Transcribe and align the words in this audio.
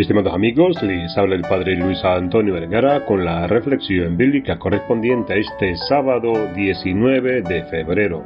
Estimados 0.00 0.32
amigos, 0.32 0.82
les 0.82 1.14
habla 1.18 1.34
el 1.34 1.42
Padre 1.42 1.76
Luis 1.76 2.02
Antonio 2.02 2.54
Vergara 2.54 3.04
con 3.04 3.22
la 3.22 3.46
reflexión 3.46 4.16
bíblica 4.16 4.58
correspondiente 4.58 5.34
a 5.34 5.36
este 5.36 5.76
sábado 5.76 6.32
19 6.54 7.42
de 7.42 7.64
febrero. 7.64 8.24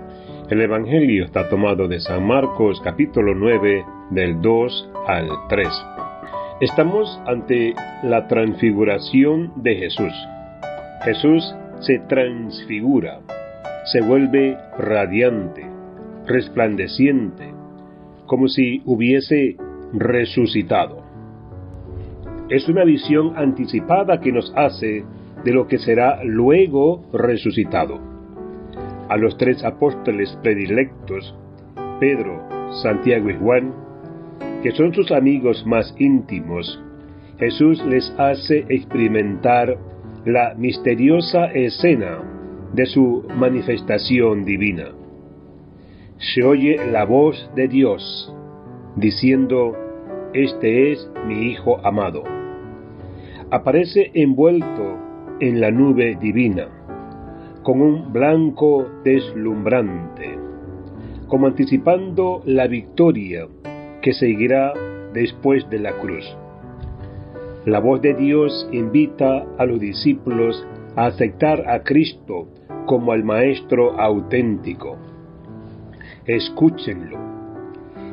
El 0.50 0.60
Evangelio 0.60 1.24
está 1.24 1.48
tomado 1.48 1.88
de 1.88 1.98
San 1.98 2.24
Marcos 2.28 2.80
capítulo 2.84 3.34
9 3.34 3.84
del 4.10 4.40
2 4.40 4.90
al 5.08 5.28
3. 5.48 5.68
Estamos 6.60 7.20
ante 7.26 7.74
la 8.04 8.28
transfiguración 8.28 9.52
de 9.56 9.74
Jesús. 9.74 10.12
Jesús 11.04 11.56
se 11.80 11.98
transfigura, 12.08 13.18
se 13.86 14.00
vuelve 14.00 14.56
radiante, 14.78 15.66
resplandeciente, 16.24 17.52
como 18.26 18.46
si 18.46 18.80
hubiese 18.84 19.56
resucitado. 19.92 21.03
Es 22.54 22.68
una 22.68 22.84
visión 22.84 23.32
anticipada 23.36 24.20
que 24.20 24.30
nos 24.30 24.52
hace 24.54 25.04
de 25.44 25.52
lo 25.52 25.66
que 25.66 25.76
será 25.76 26.22
luego 26.22 27.04
resucitado. 27.12 27.98
A 29.08 29.16
los 29.16 29.36
tres 29.36 29.64
apóstoles 29.64 30.38
predilectos, 30.40 31.34
Pedro, 31.98 32.46
Santiago 32.80 33.28
y 33.28 33.34
Juan, 33.34 33.74
que 34.62 34.70
son 34.70 34.94
sus 34.94 35.10
amigos 35.10 35.66
más 35.66 35.96
íntimos, 35.98 36.80
Jesús 37.40 37.84
les 37.86 38.08
hace 38.18 38.64
experimentar 38.68 39.76
la 40.24 40.54
misteriosa 40.54 41.46
escena 41.46 42.18
de 42.72 42.86
su 42.86 43.26
manifestación 43.36 44.44
divina. 44.44 44.92
Se 46.18 46.44
oye 46.44 46.76
la 46.92 47.04
voz 47.04 47.50
de 47.56 47.66
Dios 47.66 48.32
diciendo, 48.94 49.72
Este 50.32 50.92
es 50.92 51.10
mi 51.26 51.50
Hijo 51.50 51.84
amado. 51.84 52.33
Aparece 53.54 54.10
envuelto 54.14 54.98
en 55.38 55.60
la 55.60 55.70
nube 55.70 56.18
divina, 56.20 56.66
con 57.62 57.80
un 57.82 58.12
blanco 58.12 58.84
deslumbrante, 59.04 60.36
como 61.28 61.46
anticipando 61.46 62.42
la 62.46 62.66
victoria 62.66 63.46
que 64.02 64.12
seguirá 64.12 64.72
después 65.12 65.70
de 65.70 65.78
la 65.78 65.92
cruz. 66.00 66.24
La 67.64 67.78
voz 67.78 68.02
de 68.02 68.14
Dios 68.14 68.68
invita 68.72 69.46
a 69.56 69.66
los 69.66 69.78
discípulos 69.78 70.66
a 70.96 71.06
aceptar 71.06 71.70
a 71.70 71.84
Cristo 71.84 72.48
como 72.86 73.12
al 73.12 73.22
Maestro 73.22 74.00
auténtico. 74.00 74.96
Escúchenlo. 76.26 77.18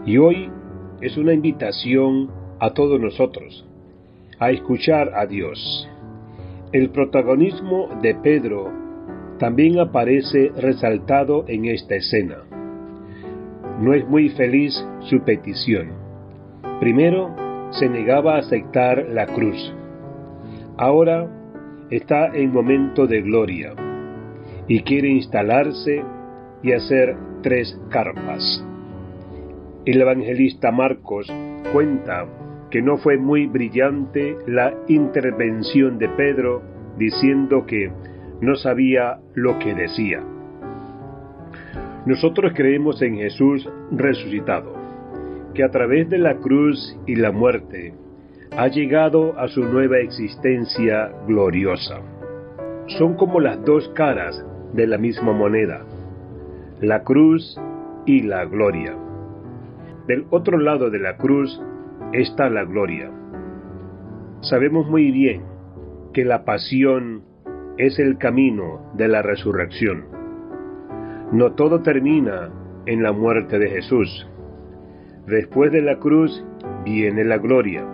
Y 0.05 0.19
hoy 0.19 0.51
es 1.01 1.17
una 1.17 1.33
invitación 1.33 2.29
a 2.59 2.75
todos 2.75 2.99
nosotros 2.99 3.65
a 4.41 4.49
escuchar 4.49 5.11
a 5.13 5.27
Dios. 5.27 5.87
El 6.73 6.89
protagonismo 6.89 7.89
de 8.01 8.15
Pedro 8.15 8.71
también 9.37 9.79
aparece 9.79 10.51
resaltado 10.57 11.45
en 11.47 11.65
esta 11.65 11.93
escena. 11.93 12.37
No 13.79 13.93
es 13.93 14.07
muy 14.07 14.29
feliz 14.29 14.73
su 15.01 15.21
petición. 15.23 15.91
Primero, 16.79 17.69
se 17.69 17.87
negaba 17.87 18.35
a 18.35 18.39
aceptar 18.39 19.09
la 19.09 19.27
cruz. 19.27 19.75
Ahora 20.75 21.29
está 21.91 22.35
en 22.35 22.51
momento 22.51 23.05
de 23.05 23.21
gloria 23.21 23.75
y 24.67 24.81
quiere 24.81 25.09
instalarse 25.09 26.03
y 26.63 26.71
hacer 26.71 27.15
tres 27.43 27.79
carpas. 27.91 28.65
El 29.85 30.01
evangelista 30.01 30.71
Marcos 30.71 31.31
cuenta 31.71 32.25
que 32.71 32.81
no 32.81 32.97
fue 32.97 33.17
muy 33.17 33.47
brillante 33.47 34.37
la 34.47 34.73
intervención 34.87 35.99
de 35.99 36.07
Pedro 36.09 36.61
diciendo 36.97 37.65
que 37.65 37.91
no 38.39 38.55
sabía 38.55 39.19
lo 39.35 39.59
que 39.59 39.75
decía. 39.75 40.23
Nosotros 42.05 42.53
creemos 42.55 43.01
en 43.01 43.17
Jesús 43.17 43.69
resucitado, 43.91 44.73
que 45.53 45.63
a 45.63 45.69
través 45.69 46.09
de 46.09 46.17
la 46.17 46.37
cruz 46.37 46.97
y 47.05 47.15
la 47.15 47.31
muerte 47.31 47.93
ha 48.57 48.67
llegado 48.67 49.37
a 49.37 49.47
su 49.49 49.63
nueva 49.63 49.99
existencia 49.99 51.11
gloriosa. 51.27 51.99
Son 52.97 53.15
como 53.15 53.39
las 53.39 53.63
dos 53.63 53.87
caras 53.89 54.43
de 54.73 54.87
la 54.87 54.97
misma 54.97 55.33
moneda, 55.33 55.85
la 56.79 57.03
cruz 57.03 57.59
y 58.05 58.23
la 58.23 58.45
gloria. 58.45 58.95
Del 60.07 60.25
otro 60.31 60.57
lado 60.57 60.89
de 60.89 60.99
la 60.99 61.17
cruz 61.17 61.61
está 62.13 62.49
la 62.49 62.65
gloria. 62.65 63.09
Sabemos 64.41 64.87
muy 64.87 65.11
bien 65.11 65.43
que 66.13 66.25
la 66.25 66.43
pasión 66.43 67.23
es 67.77 67.99
el 67.99 68.17
camino 68.17 68.91
de 68.95 69.07
la 69.07 69.21
resurrección. 69.21 70.05
No 71.31 71.53
todo 71.53 71.81
termina 71.81 72.49
en 72.85 73.03
la 73.03 73.13
muerte 73.13 73.59
de 73.59 73.69
Jesús. 73.69 74.27
Después 75.27 75.71
de 75.71 75.81
la 75.81 75.99
cruz 75.99 76.45
viene 76.83 77.23
la 77.23 77.37
gloria. 77.37 77.85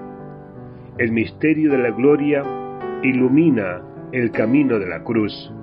El 0.98 1.12
misterio 1.12 1.72
de 1.72 1.78
la 1.78 1.92
gloria 1.92 2.44
ilumina 3.04 3.82
el 4.12 4.32
camino 4.32 4.80
de 4.80 4.88
la 4.88 5.04
cruz. 5.04 5.54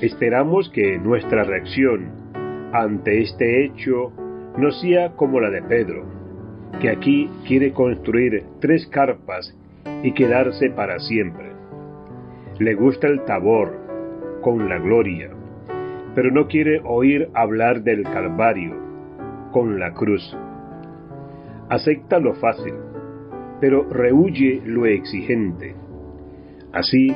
Esperamos 0.00 0.70
que 0.70 0.98
nuestra 0.98 1.44
reacción 1.44 2.12
ante 2.72 3.20
este 3.20 3.64
hecho 3.64 4.12
no 4.56 4.70
sea 4.70 5.10
como 5.16 5.40
la 5.40 5.50
de 5.50 5.62
Pedro, 5.62 6.17
que 6.80 6.90
aquí 6.90 7.30
quiere 7.46 7.72
construir 7.72 8.44
tres 8.60 8.86
carpas 8.86 9.54
y 10.02 10.12
quedarse 10.12 10.70
para 10.70 10.98
siempre. 10.98 11.52
Le 12.58 12.74
gusta 12.74 13.08
el 13.08 13.24
tabor 13.24 13.76
con 14.42 14.68
la 14.68 14.78
gloria, 14.78 15.30
pero 16.14 16.30
no 16.30 16.46
quiere 16.46 16.80
oír 16.84 17.28
hablar 17.34 17.82
del 17.82 18.02
Calvario 18.04 18.74
con 19.52 19.78
la 19.78 19.92
cruz. 19.92 20.36
Acepta 21.68 22.18
lo 22.18 22.34
fácil, 22.34 22.74
pero 23.60 23.88
rehuye 23.88 24.62
lo 24.64 24.86
exigente. 24.86 25.74
Así 26.72 27.14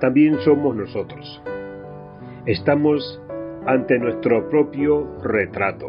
también 0.00 0.38
somos 0.40 0.76
nosotros. 0.76 1.42
Estamos 2.46 3.22
ante 3.66 3.98
nuestro 3.98 4.48
propio 4.48 5.18
retrato 5.22 5.86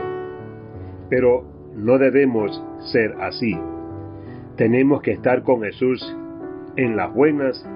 pero 1.13 1.43
no 1.75 1.97
debemos 1.97 2.63
ser 2.91 3.15
así. 3.21 3.57
Tenemos 4.55 5.01
que 5.01 5.11
estar 5.11 5.43
con 5.43 5.61
Jesús 5.63 6.15
en 6.75 6.95
las 6.95 7.13
buenas 7.13 7.67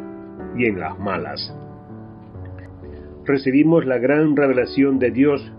y 0.55 0.65
en 0.65 0.79
las 0.79 0.97
malas. 0.99 1.55
Recibimos 3.25 3.85
la 3.85 3.97
gran 3.97 4.35
revelación 4.35 4.99
de 4.99 5.11
Dios 5.11 5.51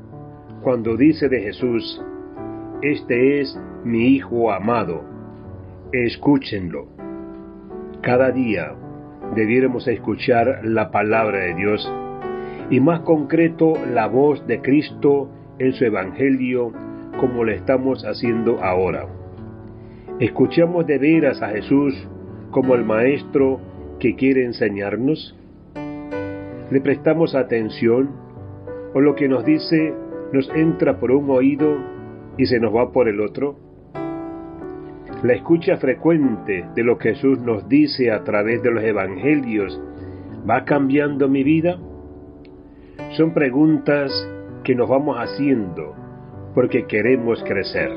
cuando 0.62 0.96
dice 0.96 1.28
de 1.28 1.40
Jesús, 1.40 2.02
Este 2.82 3.40
es 3.40 3.60
mi 3.84 4.08
Hijo 4.08 4.52
amado, 4.52 5.04
escúchenlo. 5.92 6.86
Cada 8.00 8.30
día 8.30 8.74
debiéramos 9.34 9.86
escuchar 9.88 10.60
la 10.64 10.90
palabra 10.90 11.40
de 11.40 11.54
Dios 11.54 11.92
y 12.70 12.80
más 12.80 13.00
concreto 13.00 13.74
la 13.92 14.06
voz 14.06 14.46
de 14.46 14.60
Cristo 14.60 15.30
en 15.58 15.72
su 15.72 15.84
Evangelio 15.84 16.72
como 17.18 17.44
lo 17.44 17.52
estamos 17.52 18.04
haciendo 18.04 18.62
ahora. 18.62 19.06
¿Escuchamos 20.20 20.86
de 20.86 20.98
veras 20.98 21.42
a 21.42 21.48
Jesús 21.48 21.94
como 22.50 22.74
el 22.74 22.84
Maestro 22.84 23.60
que 24.00 24.16
quiere 24.16 24.44
enseñarnos? 24.44 25.36
¿Le 26.70 26.80
prestamos 26.80 27.34
atención 27.34 28.10
o 28.94 29.00
lo 29.00 29.14
que 29.14 29.28
nos 29.28 29.44
dice 29.44 29.92
nos 30.32 30.48
entra 30.50 30.98
por 30.98 31.10
un 31.10 31.30
oído 31.30 31.76
y 32.36 32.46
se 32.46 32.60
nos 32.60 32.74
va 32.74 32.92
por 32.92 33.08
el 33.08 33.20
otro? 33.20 33.56
La 35.22 35.34
escucha 35.34 35.76
frecuente 35.76 36.64
de 36.74 36.84
lo 36.84 36.96
que 36.98 37.14
Jesús 37.14 37.40
nos 37.40 37.68
dice 37.68 38.12
a 38.12 38.22
través 38.24 38.62
de 38.62 38.70
los 38.70 38.84
evangelios 38.84 39.80
va 40.48 40.64
cambiando 40.64 41.28
mi 41.28 41.42
vida? 41.42 41.78
Son 43.16 43.34
preguntas 43.34 44.12
que 44.62 44.74
nos 44.74 44.88
vamos 44.88 45.16
haciendo 45.16 46.07
porque 46.54 46.86
queremos 46.86 47.42
crecer. 47.44 47.90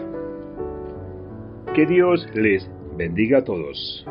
Que 1.74 1.86
Dios 1.86 2.28
les 2.34 2.70
bendiga 2.98 3.40
a 3.40 3.44
todos. 3.44 4.06